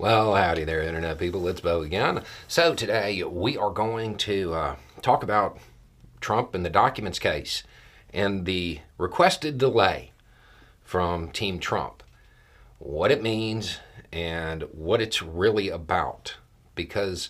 [0.00, 1.48] Well, howdy there, Internet people.
[1.48, 2.22] It's Beau again.
[2.46, 5.58] So, today we are going to uh, talk about
[6.20, 7.64] Trump and the documents case
[8.14, 10.12] and the requested delay
[10.84, 12.04] from Team Trump,
[12.78, 13.78] what it means,
[14.12, 16.36] and what it's really about.
[16.76, 17.28] Because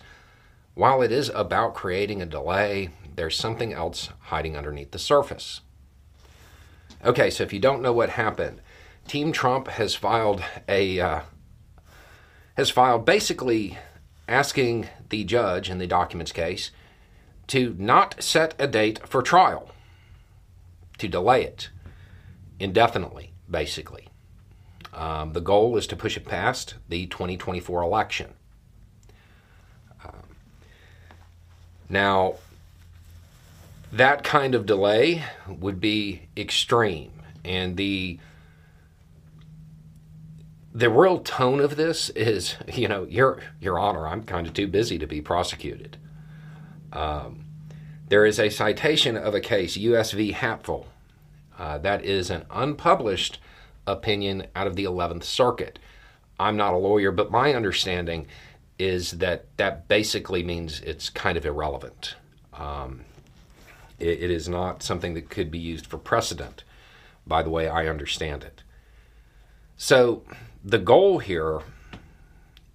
[0.75, 5.63] while it is about creating a delay, there's something else hiding underneath the surface.
[7.03, 8.61] Okay, so if you don't know what happened,
[9.07, 11.21] Team Trump has filed a uh,
[12.59, 13.79] has filed basically
[14.27, 16.73] asking the judge in the documents case
[17.47, 19.71] to not set a date for trial,
[20.99, 21.71] to delay it
[22.59, 24.09] indefinitely, basically.
[24.93, 28.35] Um, the goal is to push it past the 2024 election.
[30.05, 30.25] Um,
[31.89, 32.35] now,
[33.93, 37.13] that kind of delay would be extreme,
[37.45, 38.19] and the
[40.79, 44.69] the real tone of this is, you know, your your honor, I'm kind of too
[44.69, 45.97] busy to be prosecuted.
[46.93, 47.47] Um,
[48.09, 50.13] there is a citation of a case, U.S.
[50.13, 50.31] v.
[50.31, 50.87] Hatful.
[51.59, 53.41] Uh, that is an unpublished
[53.89, 55.81] opinion out of the 11th Circuit.
[56.39, 58.29] I'm not a lawyer, but my understanding
[58.79, 62.15] is that that basically means it's kind of irrelevant.
[62.55, 63.01] Um,
[63.99, 66.63] it, it is not something that could be used for precedent,
[67.27, 68.63] by the way I understand it.
[69.77, 70.23] So,
[70.65, 71.61] the goal here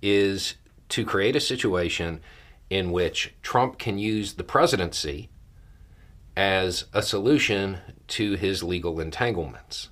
[0.01, 0.55] is
[0.89, 2.21] to create a situation
[2.69, 5.29] in which Trump can use the presidency
[6.35, 9.89] as a solution to his legal entanglements.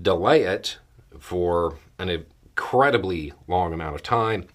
[0.00, 0.78] Delay it
[1.18, 4.46] for an incredibly long amount of time,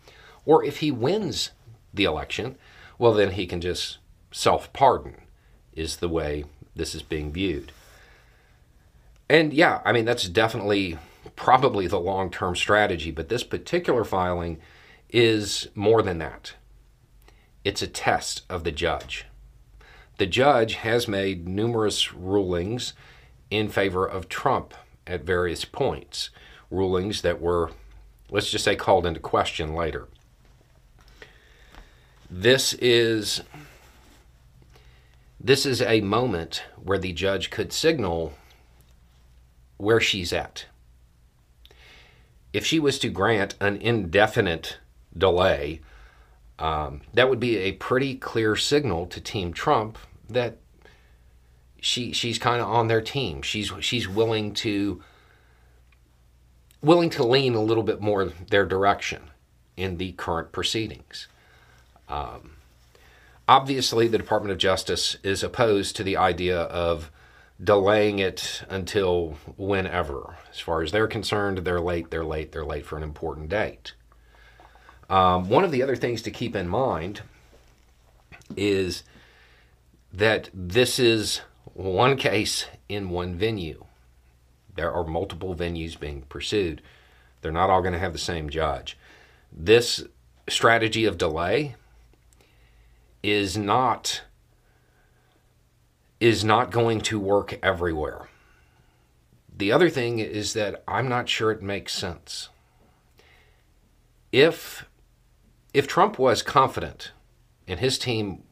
[0.46, 1.52] or if he wins
[1.94, 2.58] the election,
[2.98, 3.98] well, then he can just
[4.32, 5.16] self pardon,
[5.74, 7.72] is the way this is being viewed.
[9.30, 10.98] And yeah, I mean, that's definitely
[11.36, 14.60] probably the long term strategy, but this particular filing
[15.10, 16.54] is more than that.
[17.64, 19.26] It's a test of the judge.
[20.18, 22.94] The judge has made numerous rulings
[23.50, 24.74] in favor of Trump
[25.06, 26.30] at various points,
[26.72, 27.72] rulings that were,
[28.30, 30.08] let's just say, called into question later.
[32.30, 33.42] This is
[35.40, 38.34] this is a moment where the judge could signal
[39.78, 40.66] where she's at
[42.56, 44.78] if she was to grant an indefinite
[45.16, 45.82] delay,
[46.58, 49.98] um, that would be a pretty clear signal to Team Trump
[50.30, 50.58] that
[51.82, 53.42] she she's kind of on their team.
[53.42, 55.04] She's she's willing to
[56.82, 59.32] willing to lean a little bit more their direction
[59.76, 61.28] in the current proceedings.
[62.08, 62.52] Um,
[63.50, 67.12] obviously, the Department of Justice is opposed to the idea of
[67.64, 70.38] delaying it until whenever.
[70.52, 73.94] As far as they're concerned, they're late, they're late, they're late for an important date.
[75.10, 77.22] Um, one of the other things to keep in mind
[78.58, 79.04] is
[80.12, 81.42] that this is
[81.74, 83.86] one case in one venue.
[84.76, 86.82] There are multiple venues being pursued.
[87.42, 88.98] They're not all going to have the same judge.
[89.52, 90.04] This
[90.50, 91.76] strategy of delay
[93.24, 94.22] is not
[96.20, 98.28] is not going to work everywhere.
[99.58, 102.50] The other thing is that I'm not sure it makes sense.
[104.32, 104.86] If
[105.74, 107.12] if Trump was confident
[107.68, 108.44] and his team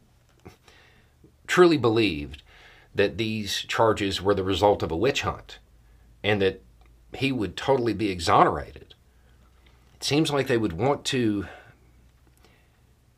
[1.47, 2.43] truly believed
[2.95, 5.59] that these charges were the result of a witch hunt
[6.23, 6.61] and that
[7.15, 8.93] he would totally be exonerated,
[9.95, 11.47] it seems like they would want to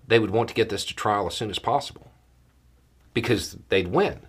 [0.07, 2.11] they would want to get this to trial as soon as possible
[3.13, 4.27] because they'd win.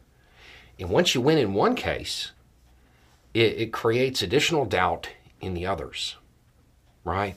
[0.78, 2.32] And once you win in one case,
[3.32, 5.10] it, it creates additional doubt
[5.40, 6.16] in the others,
[7.04, 7.36] right?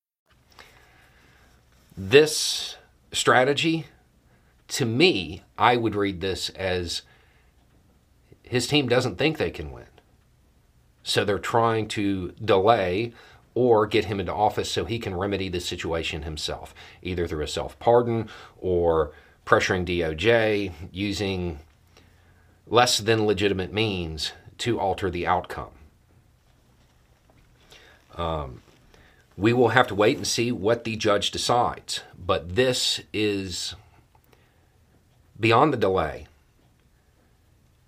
[2.03, 2.77] This
[3.11, 3.85] strategy,
[4.69, 7.03] to me, I would read this as
[8.41, 9.85] his team doesn't think they can win.
[11.03, 13.13] So they're trying to delay
[13.53, 17.47] or get him into office so he can remedy the situation himself, either through a
[17.47, 19.11] self pardon or
[19.45, 21.59] pressuring DOJ, using
[22.65, 25.69] less than legitimate means to alter the outcome.
[28.17, 28.63] Um,
[29.37, 32.01] we will have to wait and see what the judge decides.
[32.17, 33.75] But this is
[35.39, 36.27] beyond the delay.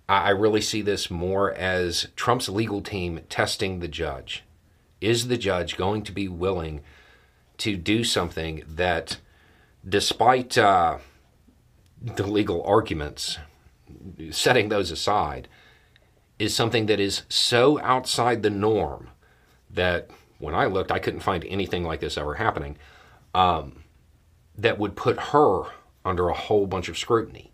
[0.08, 4.44] I really see this more as Trump's legal team testing the judge.
[5.00, 6.82] Is the judge going to be willing
[7.58, 9.18] to do something that,
[9.86, 10.98] despite uh,
[12.02, 13.38] the legal arguments,
[14.30, 15.48] setting those aside,
[16.38, 19.08] is something that is so outside the norm
[19.70, 22.76] that when I looked, I couldn't find anything like this ever happening
[23.34, 23.84] um,
[24.56, 25.64] that would put her
[26.04, 27.50] under a whole bunch of scrutiny.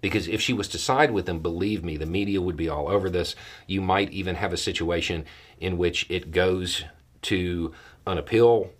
[0.00, 2.88] Because if she was to side with them, believe me, the media would be all
[2.88, 3.36] over this.
[3.66, 5.26] You might even have a situation
[5.58, 6.84] in which it goes
[7.22, 7.74] to
[8.06, 8.70] an appeal.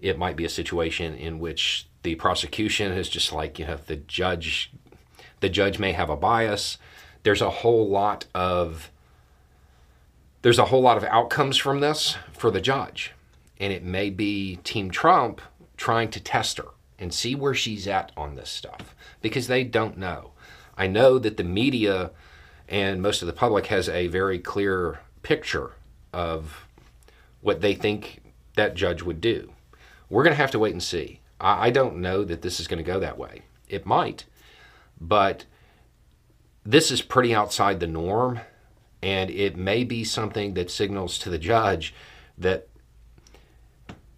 [0.00, 3.96] It might be a situation in which the prosecution is just like, you know, the
[3.96, 4.72] judge
[5.40, 6.78] the judge may have a bias.
[7.22, 8.90] There's a whole lot of
[10.42, 13.12] there's a whole lot of outcomes from this for the judge.
[13.58, 15.40] And it may be Team Trump
[15.76, 19.98] trying to test her and see where she's at on this stuff because they don't
[19.98, 20.32] know.
[20.76, 22.10] I know that the media
[22.68, 25.72] and most of the public has a very clear picture
[26.12, 26.66] of
[27.40, 28.22] what they think
[28.56, 29.52] that judge would do.
[30.08, 31.20] We're going to have to wait and see.
[31.40, 33.42] I, don't know that this is going to go that way.
[33.68, 34.24] It might,
[35.00, 35.46] but
[36.66, 38.40] this is pretty outside the norm,
[39.02, 41.94] and it may be something that signals to the judge
[42.36, 42.68] that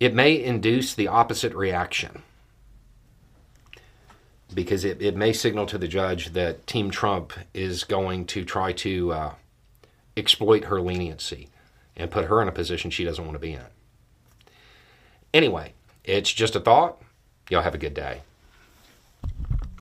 [0.00, 2.22] it may induce the opposite reaction
[4.54, 8.72] because it, it may signal to the judge that Team Trump is going to try
[8.72, 9.34] to uh,
[10.16, 11.48] exploit her leniency
[11.96, 13.62] and put her in a position she doesn't want to be in.
[15.32, 15.72] Anyway,
[16.04, 17.00] it's just a thought.
[17.48, 18.22] Y'all have a good day.